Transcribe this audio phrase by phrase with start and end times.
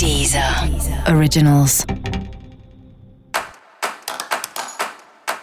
[0.00, 0.42] Deezer
[1.14, 1.84] Originals.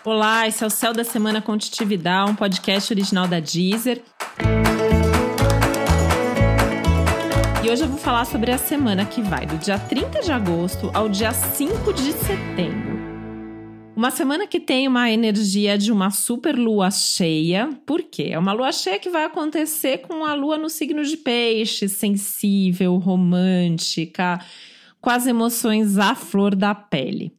[0.04, 4.02] Olá, esse é o Céu da Semana Contitividade, um podcast original da Deezer.
[7.64, 10.90] E hoje eu vou falar sobre a semana que vai do dia 30 de agosto
[10.92, 12.97] ao dia 5 de setembro.
[13.98, 18.28] Uma semana que tem uma energia de uma super lua cheia, por quê?
[18.30, 22.96] É uma lua cheia que vai acontecer com a lua no signo de peixe, sensível,
[22.98, 24.40] romântica,
[25.08, 27.32] com as emoções à flor da pele.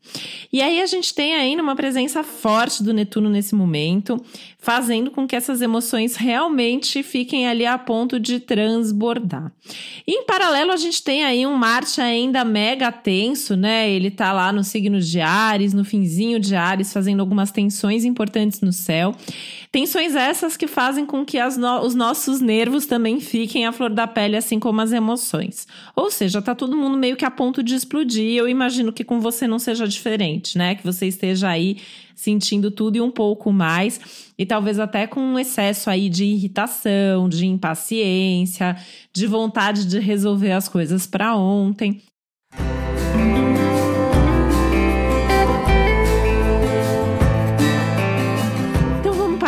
[0.50, 4.16] E aí a gente tem ainda uma presença forte do Netuno nesse momento,
[4.58, 9.52] fazendo com que essas emoções realmente fiquem ali a ponto de transbordar.
[10.06, 13.90] E em paralelo, a gente tem aí um Marte ainda mega tenso, né?
[13.90, 18.62] Ele tá lá no signo de Ares, no finzinho de Ares, fazendo algumas tensões importantes
[18.62, 19.14] no céu.
[19.70, 24.06] Tensões essas que fazem com que no os nossos nervos também fiquem à flor da
[24.06, 25.66] pele, assim como as emoções.
[25.94, 28.34] Ou seja, tá todo mundo meio que a ponto de explodir.
[28.34, 30.74] Eu imagino que com você não seja diferente, né?
[30.74, 31.76] Que você esteja aí
[32.14, 34.00] sentindo tudo e um pouco mais,
[34.36, 38.76] e talvez até com um excesso aí de irritação, de impaciência,
[39.12, 42.02] de vontade de resolver as coisas para ontem.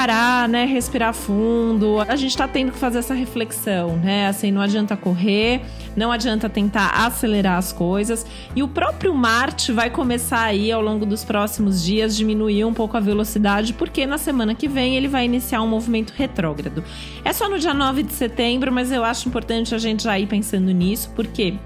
[0.01, 2.01] Parar, né, respirar fundo.
[2.01, 4.29] A gente tá tendo que fazer essa reflexão, né?
[4.29, 5.61] Assim, não adianta correr,
[5.95, 8.25] não adianta tentar acelerar as coisas.
[8.57, 12.97] E o próprio Marte vai começar aí ao longo dos próximos dias diminuir um pouco
[12.97, 16.83] a velocidade, porque na semana que vem ele vai iniciar um movimento retrógrado.
[17.23, 20.27] É só no dia 9 de setembro, mas eu acho importante a gente já ir
[20.27, 21.59] pensando nisso, porque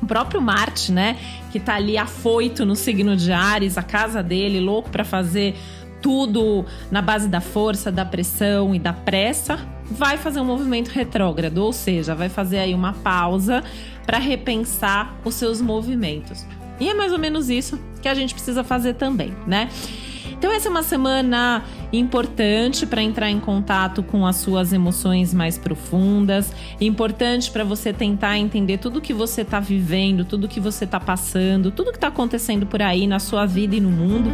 [0.00, 1.16] o próprio Marte, né,
[1.50, 5.54] que tá ali afoito no signo de Ares, a casa dele, louco para fazer
[6.00, 9.58] tudo na base da força, da pressão e da pressa,
[9.90, 13.62] vai fazer um movimento retrógrado, ou seja, vai fazer aí uma pausa
[14.06, 16.46] para repensar os seus movimentos.
[16.78, 19.68] E é mais ou menos isso que a gente precisa fazer também, né?
[20.40, 25.58] Então, essa é uma semana importante para entrar em contato com as suas emoções mais
[25.58, 30.98] profundas, importante para você tentar entender tudo que você está vivendo, tudo que você está
[30.98, 34.30] passando, tudo que está acontecendo por aí na sua vida e no mundo.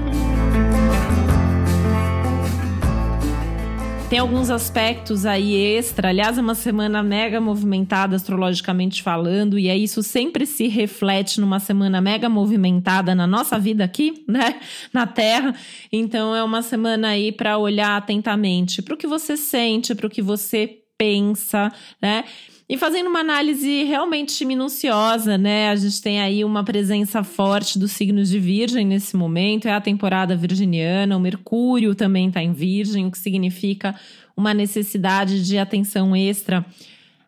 [4.08, 6.10] Tem alguns aspectos aí extra.
[6.10, 11.58] Aliás, é uma semana mega movimentada astrologicamente falando, e aí isso sempre se reflete numa
[11.58, 14.60] semana mega movimentada na nossa vida aqui, né,
[14.92, 15.56] na Terra.
[15.92, 20.10] Então é uma semana aí para olhar atentamente para o que você sente, para o
[20.10, 22.24] que você pensa, né?
[22.68, 25.70] E fazendo uma análise realmente minuciosa, né?
[25.70, 29.80] A gente tem aí uma presença forte dos signos de Virgem nesse momento, é a
[29.80, 33.94] temporada virginiana, o Mercúrio também está em Virgem, o que significa
[34.36, 36.66] uma necessidade de atenção extra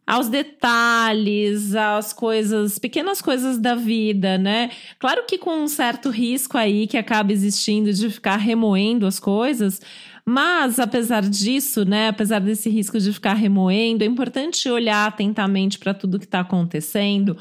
[0.09, 4.71] aos detalhes, às coisas, pequenas coisas da vida, né?
[4.99, 9.83] Claro que com um certo risco aí que acaba existindo de ficar remoendo as coisas,
[10.25, 15.93] mas, apesar disso, né, apesar desse risco de ficar remoendo, é importante olhar atentamente para
[15.93, 17.37] tudo que está acontecendo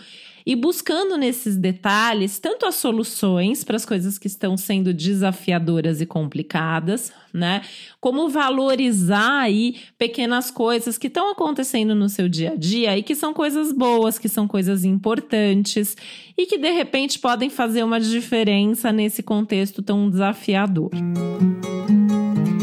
[0.47, 6.05] e buscando nesses detalhes tanto as soluções para as coisas que estão sendo desafiadoras e
[6.05, 7.63] complicadas, né?
[7.99, 13.13] Como valorizar aí pequenas coisas que estão acontecendo no seu dia a dia e que
[13.13, 15.97] são coisas boas, que são coisas importantes
[16.37, 20.91] e que de repente podem fazer uma diferença nesse contexto tão desafiador.
[20.93, 22.56] Música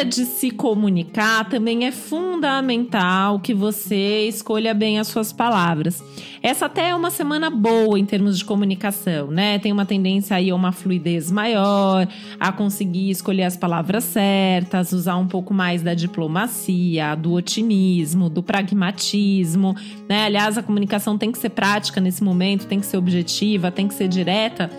[0.00, 6.02] hora de se comunicar, também é fundamental que você escolha bem as suas palavras.
[6.42, 9.58] Essa até é uma semana boa em termos de comunicação, né?
[9.58, 12.08] Tem uma tendência aí a uma fluidez maior,
[12.38, 18.42] a conseguir escolher as palavras certas, usar um pouco mais da diplomacia, do otimismo, do
[18.42, 19.76] pragmatismo,
[20.08, 20.24] né?
[20.24, 23.92] Aliás, a comunicação tem que ser prática nesse momento, tem que ser objetiva, tem que
[23.92, 24.70] ser direta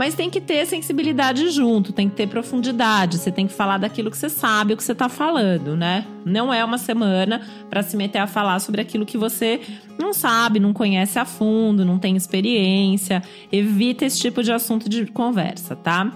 [0.00, 3.18] mas tem que ter sensibilidade junto, tem que ter profundidade.
[3.18, 6.06] Você tem que falar daquilo que você sabe, o que você está falando, né?
[6.24, 9.60] Não é uma semana para se meter a falar sobre aquilo que você
[9.98, 13.22] não sabe, não conhece a fundo, não tem experiência.
[13.52, 16.10] Evita esse tipo de assunto de conversa, tá?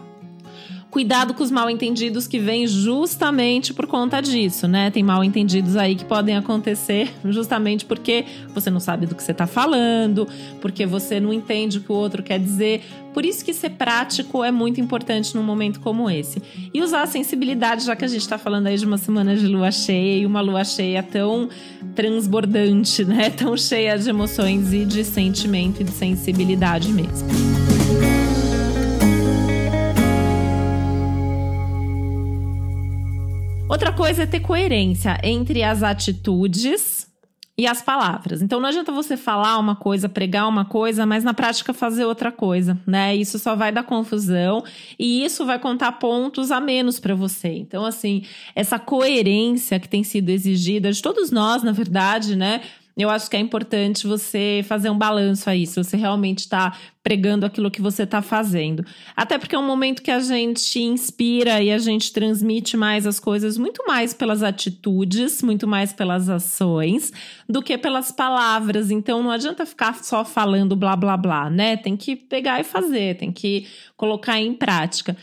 [0.94, 4.92] Cuidado com os mal entendidos que vêm justamente por conta disso, né?
[4.92, 8.24] Tem mal entendidos aí que podem acontecer justamente porque
[8.54, 10.28] você não sabe do que você está falando,
[10.60, 12.80] porque você não entende o que o outro quer dizer.
[13.12, 16.40] Por isso que ser prático é muito importante num momento como esse.
[16.72, 19.48] E usar a sensibilidade, já que a gente está falando aí de uma semana de
[19.48, 21.48] lua cheia e uma lua cheia tão
[21.96, 23.30] transbordante, né?
[23.36, 27.63] Tão cheia de emoções e de sentimento e de sensibilidade mesmo.
[33.74, 37.08] Outra coisa é ter coerência entre as atitudes
[37.58, 38.40] e as palavras.
[38.40, 42.30] Então não adianta você falar uma coisa, pregar uma coisa, mas na prática fazer outra
[42.30, 43.16] coisa, né?
[43.16, 44.62] Isso só vai dar confusão
[44.96, 47.48] e isso vai contar pontos a menos para você.
[47.48, 48.22] Então assim,
[48.54, 52.60] essa coerência que tem sido exigida de todos nós, na verdade, né?
[53.02, 57.44] Eu acho que é importante você fazer um balanço aí, se você realmente está pregando
[57.44, 58.84] aquilo que você está fazendo.
[59.16, 63.18] Até porque é um momento que a gente inspira e a gente transmite mais as
[63.18, 67.12] coisas muito mais pelas atitudes, muito mais pelas ações,
[67.48, 68.90] do que pelas palavras.
[68.90, 71.76] Então não adianta ficar só falando blá blá blá, né?
[71.76, 75.16] Tem que pegar e fazer, tem que colocar em prática.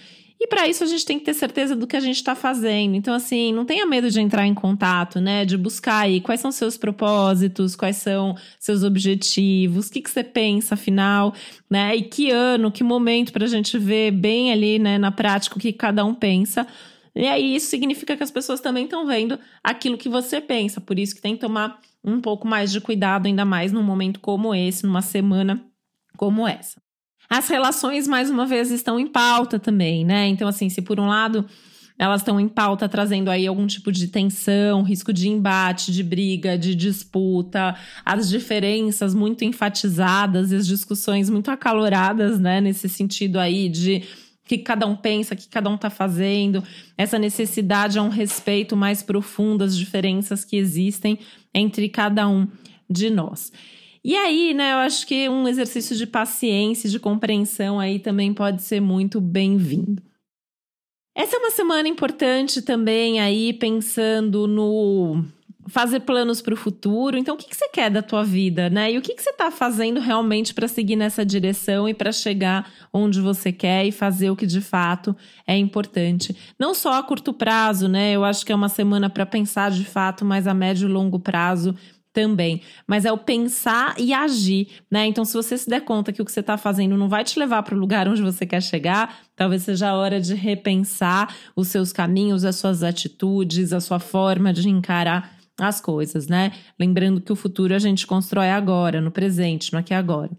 [0.44, 2.96] E para isso a gente tem que ter certeza do que a gente está fazendo.
[2.96, 5.46] Então, assim, não tenha medo de entrar em contato, né?
[5.46, 10.24] De buscar aí quais são seus propósitos, quais são seus objetivos, o que, que você
[10.24, 11.36] pensa, afinal,
[11.70, 11.96] né?
[11.96, 15.60] E que ano, que momento para a gente ver bem ali, né, na prática, o
[15.60, 16.66] que cada um pensa.
[17.14, 20.82] E aí isso significa que as pessoas também estão vendo aquilo que você pensa.
[20.82, 24.20] Por isso que tem que tomar um pouco mais de cuidado, ainda mais num momento
[24.20, 25.64] como esse, numa semana
[26.18, 26.82] como essa.
[27.32, 30.28] As relações, mais uma vez, estão em pauta também, né?
[30.28, 31.46] Então, assim, se por um lado
[31.98, 36.58] elas estão em pauta trazendo aí algum tipo de tensão, risco de embate, de briga,
[36.58, 37.74] de disputa,
[38.04, 44.04] as diferenças muito enfatizadas e as discussões muito acaloradas, né, nesse sentido aí de
[44.44, 46.62] que cada um pensa, que cada um está fazendo,
[46.98, 51.18] essa necessidade a um respeito mais profundo às diferenças que existem
[51.54, 52.46] entre cada um
[52.90, 53.54] de nós.
[54.04, 58.64] E aí, né, eu acho que um exercício de paciência, de compreensão aí também pode
[58.64, 60.02] ser muito bem-vindo.
[61.16, 65.24] Essa é uma semana importante também aí pensando no
[65.68, 67.18] fazer planos para o futuro.
[67.18, 68.92] Então, o que, que, você quer da tua vida, né?
[68.92, 72.70] E o que, que você está fazendo realmente para seguir nessa direção e para chegar
[72.92, 75.16] onde você quer e fazer o que de fato
[75.46, 76.36] é importante.
[76.60, 78.12] Não só a curto prazo, né?
[78.12, 81.20] Eu acho que é uma semana para pensar de fato, mas a médio e longo
[81.20, 81.76] prazo
[82.14, 85.06] também, mas é o pensar e agir, né?
[85.08, 87.40] Então, se você se der conta que o que você está fazendo não vai te
[87.40, 91.70] levar para o lugar onde você quer chegar, talvez seja a hora de repensar os
[91.70, 96.52] seus caminhos, as suas atitudes, a sua forma de encarar as coisas, né?
[96.80, 100.32] Lembrando que o futuro a gente constrói agora, no presente, no aqui agora.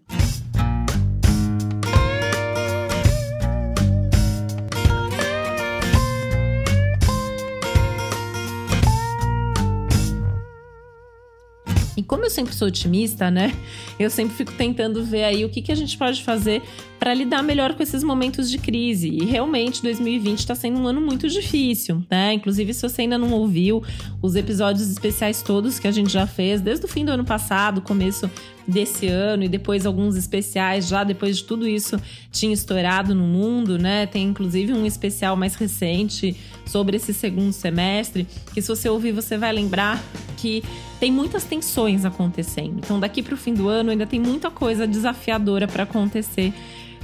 [12.12, 13.56] Como eu sempre sou otimista, né?
[13.98, 16.60] Eu sempre fico tentando ver aí o que, que a gente pode fazer
[17.02, 19.08] para lidar melhor com esses momentos de crise.
[19.08, 22.32] E realmente 2020 está sendo um ano muito difícil, né?
[22.32, 23.82] Inclusive, se você ainda não ouviu
[24.22, 27.80] os episódios especiais todos que a gente já fez, desde o fim do ano passado,
[27.80, 28.30] começo
[28.68, 32.00] desse ano e depois alguns especiais já depois de tudo isso
[32.30, 34.06] tinha estourado no mundo, né?
[34.06, 39.36] Tem inclusive um especial mais recente sobre esse segundo semestre, que se você ouvir você
[39.36, 40.00] vai lembrar
[40.36, 40.62] que
[41.00, 42.78] tem muitas tensões acontecendo.
[42.78, 46.54] Então daqui para o fim do ano ainda tem muita coisa desafiadora para acontecer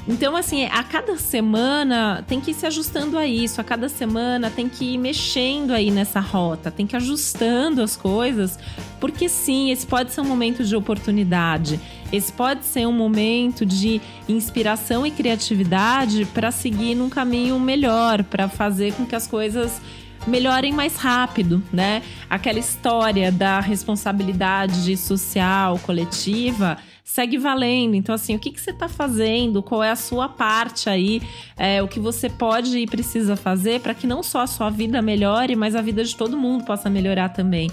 [0.07, 4.51] então, assim, a cada semana tem que ir se ajustando a isso, a cada semana
[4.51, 8.59] tem que ir mexendo aí nessa rota, tem que ir ajustando as coisas,
[9.01, 11.79] porque sim, esse pode ser um momento de oportunidade,
[12.11, 18.49] esse pode ser um momento de inspiração e criatividade para seguir num caminho melhor, para
[18.49, 19.81] fazer com que as coisas
[20.27, 22.03] melhorem mais rápido, né?
[22.29, 26.79] Aquela história da responsabilidade social coletiva
[27.09, 27.95] segue valendo.
[27.95, 29.63] Então, assim, o que, que você está fazendo?
[29.63, 31.23] Qual é a sua parte aí?
[31.57, 35.01] É, o que você pode e precisa fazer para que não só a sua vida
[35.01, 37.71] melhore, mas a vida de todo mundo possa melhorar também.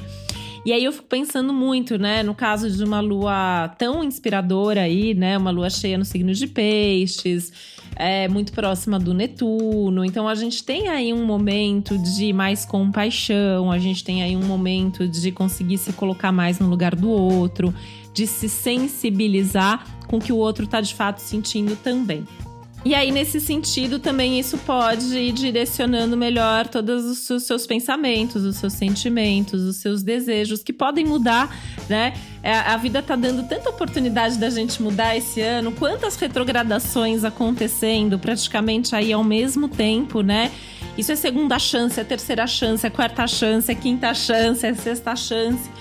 [0.66, 5.14] E aí eu fico pensando muito, né, no caso de uma lua tão inspiradora aí,
[5.14, 7.54] né, uma lua cheia no signo de peixes,
[7.96, 10.04] é, muito próxima do Netuno.
[10.04, 14.46] Então a gente tem aí um momento de mais compaixão, a gente tem aí um
[14.46, 17.72] momento de conseguir se colocar mais no lugar do outro
[18.16, 22.26] de se sensibilizar com o que o outro está de fato sentindo também.
[22.86, 28.58] E aí, nesse sentido, também isso pode ir direcionando melhor todos os seus pensamentos, os
[28.58, 31.50] seus sentimentos, os seus desejos, que podem mudar,
[31.90, 32.14] né?
[32.44, 38.20] É, a vida tá dando tanta oportunidade da gente mudar esse ano, quantas retrogradações acontecendo
[38.20, 40.52] praticamente aí ao mesmo tempo, né?
[40.96, 45.16] Isso é segunda chance, é terceira chance, é quarta chance, é quinta chance, é sexta
[45.16, 45.72] chance.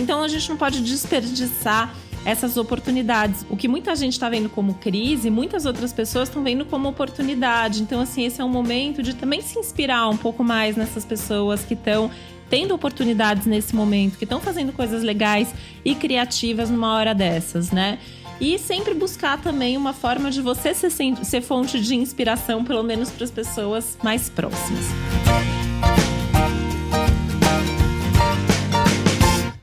[0.00, 3.46] Então a gente não pode desperdiçar essas oportunidades.
[3.48, 7.82] O que muita gente está vendo como crise, muitas outras pessoas estão vendo como oportunidade.
[7.82, 11.64] Então, assim, esse é um momento de também se inspirar um pouco mais nessas pessoas
[11.64, 12.10] que estão
[12.48, 15.54] tendo oportunidades nesse momento, que estão fazendo coisas legais
[15.84, 17.98] e criativas numa hora dessas, né?
[18.40, 23.10] E sempre buscar também uma forma de você ser, ser fonte de inspiração, pelo menos
[23.10, 24.84] para as pessoas mais próximas.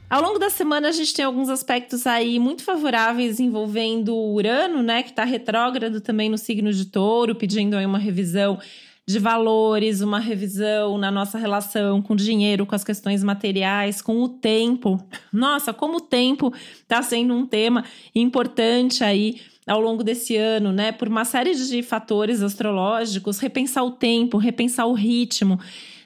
[0.10, 5.04] Ao longo da semana, a gente tem alguns aspectos aí muito favoráveis envolvendo Urano, né,
[5.04, 8.58] que está retrógrado também no signo de touro, pedindo aí uma revisão
[9.06, 14.22] de valores, uma revisão na nossa relação com o dinheiro, com as questões materiais, com
[14.22, 14.98] o tempo.
[15.32, 17.84] Nossa, como o tempo está sendo um tema
[18.16, 20.94] importante aí ao longo desse ano, né?
[20.94, 25.60] Por uma série de fatores astrológicos, repensar o tempo, repensar o ritmo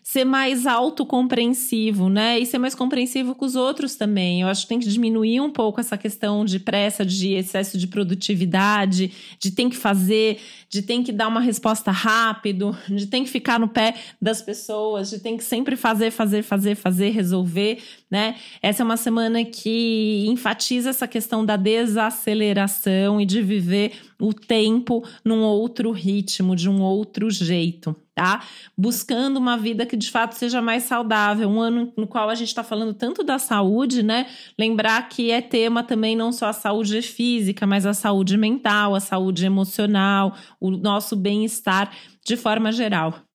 [0.03, 2.39] ser mais autocompreensivo, né?
[2.39, 4.41] E ser mais compreensivo com os outros também.
[4.41, 7.87] Eu acho que tem que diminuir um pouco essa questão de pressa, de excesso de
[7.87, 10.39] produtividade, de tem que fazer,
[10.69, 15.09] de tem que dar uma resposta rápido, de tem que ficar no pé das pessoas,
[15.09, 17.79] de tem que sempre fazer, fazer, fazer, fazer, resolver,
[18.09, 18.35] né?
[18.61, 25.03] Essa é uma semana que enfatiza essa questão da desaceleração e de viver o tempo
[25.23, 28.43] num outro ritmo, de um outro jeito, tá?
[28.77, 31.49] Buscando uma vida que de fato seja mais saudável.
[31.49, 34.27] Um ano no qual a gente está falando tanto da saúde, né?
[34.59, 38.99] Lembrar que é tema também não só a saúde física, mas a saúde mental, a
[38.99, 41.91] saúde emocional, o nosso bem-estar
[42.23, 43.30] de forma geral.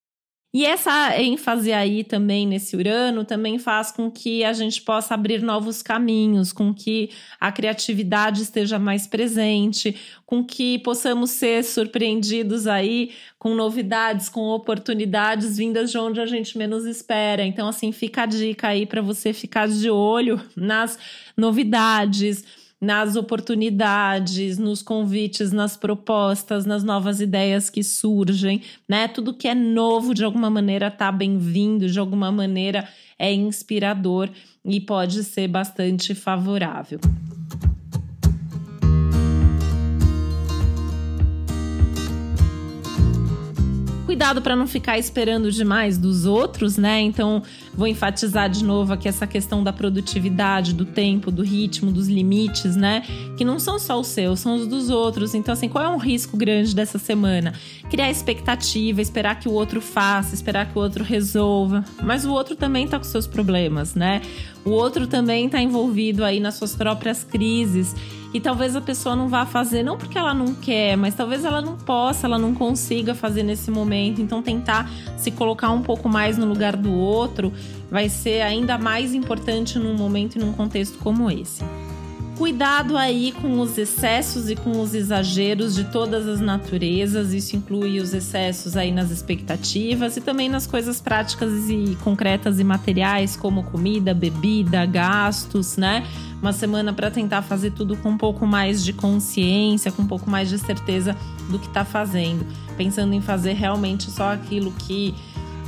[0.53, 5.41] E essa ênfase aí também nesse Urano também faz com que a gente possa abrir
[5.41, 13.11] novos caminhos, com que a criatividade esteja mais presente, com que possamos ser surpreendidos aí
[13.37, 17.43] com novidades, com oportunidades vindas de onde a gente menos espera.
[17.43, 20.97] Então, assim, fica a dica aí para você ficar de olho nas
[21.35, 22.43] novidades
[22.79, 29.07] nas oportunidades, nos convites, nas propostas, nas novas ideias que surgem, né?
[29.07, 34.29] Tudo que é novo de alguma maneira tá bem-vindo, de alguma maneira é inspirador
[34.63, 36.99] e pode ser bastante favorável.
[44.17, 46.99] Cuidado para não ficar esperando demais dos outros, né?
[47.01, 52.07] Então, vou enfatizar de novo aqui essa questão da produtividade, do tempo, do ritmo, dos
[52.07, 53.03] limites, né?
[53.37, 55.35] Que não são só os seus, são os dos outros.
[55.35, 57.53] Então, assim, qual é um risco grande dessa semana?
[57.91, 61.85] Criar expectativa, esperar que o outro faça, esperar que o outro resolva.
[62.01, 64.23] Mas o outro também tá com seus problemas, né?
[64.65, 67.93] O outro também tá envolvido aí nas suas próprias crises
[68.33, 71.61] e talvez a pessoa não vá fazer, não porque ela não quer, mas talvez ela
[71.61, 74.21] não possa, ela não consiga fazer nesse momento.
[74.21, 77.51] Então, tentar se colocar um pouco mais no lugar do outro
[77.89, 81.63] vai ser ainda mais importante num momento e num contexto como esse.
[82.37, 87.33] Cuidado aí com os excessos e com os exageros de todas as naturezas.
[87.33, 92.63] Isso inclui os excessos aí nas expectativas e também nas coisas práticas e concretas e
[92.63, 96.05] materiais, como comida, bebida, gastos, né?
[96.39, 100.29] Uma semana para tentar fazer tudo com um pouco mais de consciência, com um pouco
[100.29, 101.17] mais de certeza
[101.49, 102.45] do que está fazendo,
[102.77, 105.15] pensando em fazer realmente só aquilo que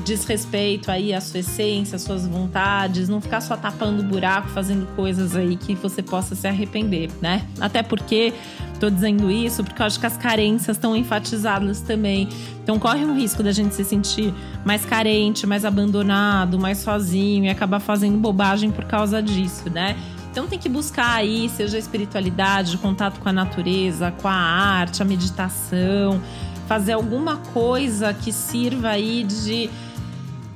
[0.04, 4.88] diz respeito aí à sua essência, às suas vontades, não ficar só tapando buraco, fazendo
[4.96, 7.46] coisas aí que você possa se arrepender, né?
[7.60, 8.34] Até porque
[8.80, 12.30] tô dizendo isso porque eu acho que as carências estão enfatizadas também.
[12.64, 14.34] Então corre um risco da gente se sentir
[14.66, 19.96] mais carente, mais abandonado, mais sozinho e acabar fazendo bobagem por causa disso, né?
[20.32, 24.34] Então tem que buscar aí, seja a espiritualidade, o contato com a natureza, com a
[24.34, 26.22] arte, a meditação,
[26.68, 29.70] fazer alguma coisa que sirva aí de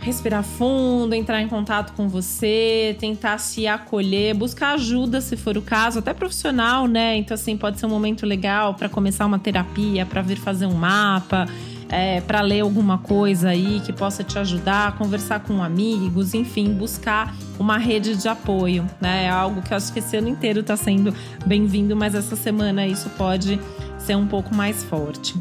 [0.04, 5.62] respirar fundo, entrar em contato com você, tentar se acolher, buscar ajuda se for o
[5.62, 7.16] caso, até profissional, né?
[7.16, 10.74] Então assim, pode ser um momento legal para começar uma terapia, para vir fazer um
[10.74, 11.48] mapa,
[11.90, 17.34] é, para ler alguma coisa aí que possa te ajudar, conversar com amigos, enfim, buscar
[17.58, 19.26] uma rede de apoio, né?
[19.26, 21.14] É algo que eu acho que esse ano inteiro está sendo
[21.46, 23.60] bem-vindo, mas essa semana isso pode
[23.98, 25.34] ser um pouco mais forte.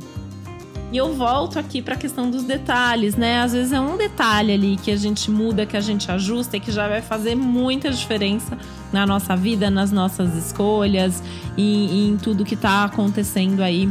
[0.92, 3.40] E eu volto aqui para a questão dos detalhes, né?
[3.40, 6.60] Às vezes é um detalhe ali que a gente muda, que a gente ajusta e
[6.60, 8.58] que já vai fazer muita diferença
[8.92, 11.22] na nossa vida, nas nossas escolhas
[11.56, 13.88] e, e em tudo que está acontecendo aí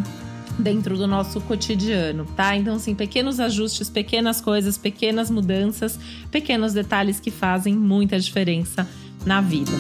[0.59, 2.55] dentro do nosso cotidiano, tá?
[2.55, 8.87] Então, assim, pequenos ajustes, pequenas coisas, pequenas mudanças, pequenos detalhes que fazem muita diferença
[9.25, 9.71] na vida.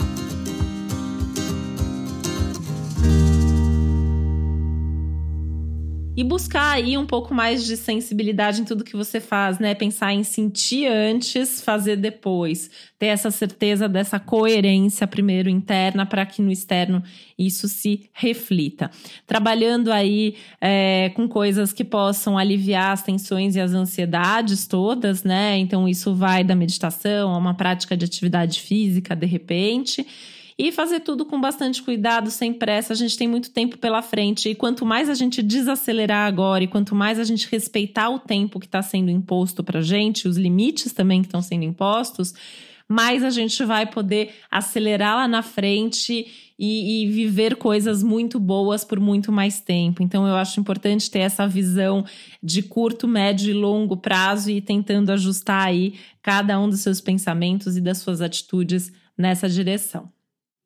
[6.21, 9.73] E buscar aí um pouco mais de sensibilidade em tudo que você faz, né?
[9.73, 12.69] Pensar em sentir antes, fazer depois.
[12.99, 17.01] Ter essa certeza dessa coerência primeiro interna para que no externo
[17.39, 18.91] isso se reflita.
[19.25, 25.57] Trabalhando aí é, com coisas que possam aliviar as tensões e as ansiedades todas, né?
[25.57, 30.05] Então isso vai da meditação a uma prática de atividade física de repente
[30.61, 32.93] e fazer tudo com bastante cuidado, sem pressa.
[32.93, 36.67] A gente tem muito tempo pela frente e quanto mais a gente desacelerar agora e
[36.67, 40.93] quanto mais a gente respeitar o tempo que está sendo imposto para gente, os limites
[40.93, 42.35] também que estão sendo impostos,
[42.87, 46.27] mais a gente vai poder acelerar lá na frente
[46.59, 50.03] e, e, viver coisas muito boas por muito mais tempo.
[50.03, 52.05] Então, eu acho importante ter essa visão
[52.43, 57.77] de curto, médio e longo prazo e tentando ajustar aí cada um dos seus pensamentos
[57.77, 60.07] e das suas atitudes nessa direção.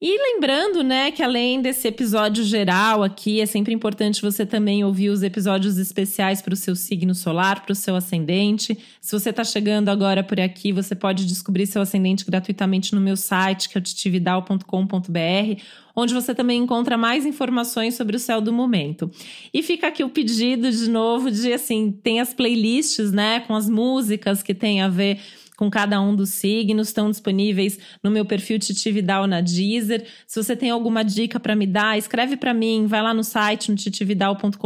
[0.01, 5.09] E lembrando, né, que além desse episódio geral aqui, é sempre importante você também ouvir
[5.09, 8.77] os episódios especiais para o seu signo solar, para o seu ascendente.
[8.99, 13.15] Se você está chegando agora por aqui, você pode descobrir seu ascendente gratuitamente no meu
[13.15, 15.61] site, que é o titividal.com.br,
[15.95, 19.09] onde você também encontra mais informações sobre o céu do momento.
[19.53, 23.69] E fica aqui o pedido de novo de assim, tem as playlists, né, com as
[23.69, 25.21] músicas que tem a ver
[25.55, 30.05] com cada um dos signos, estão disponíveis no meu perfil Titividal na Deezer.
[30.27, 33.71] Se você tem alguma dica para me dar, escreve para mim, vai lá no site
[33.71, 34.57] no titividal.com.br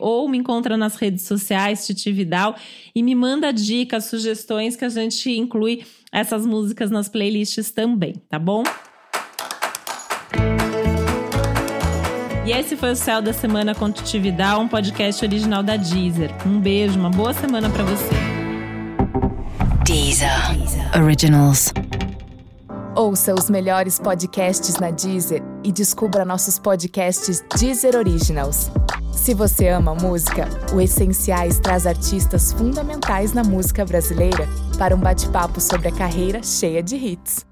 [0.00, 2.56] ou me encontra nas redes sociais Titividal
[2.94, 8.38] e me manda dicas, sugestões que a gente inclui essas músicas nas playlists também, tá
[8.38, 8.62] bom?
[12.46, 16.30] E esse foi o Céu da Semana com Titividal, um podcast original da Deezer.
[16.46, 18.33] Um beijo, uma boa semana para você.
[20.14, 21.02] Deezer.
[21.02, 21.72] Originals.
[22.94, 28.70] Ouça os melhores podcasts na Deezer e descubra nossos podcasts Deezer Originals.
[29.12, 35.60] Se você ama música, o Essenciais traz artistas fundamentais na música brasileira para um bate-papo
[35.60, 37.44] sobre a carreira cheia de hits.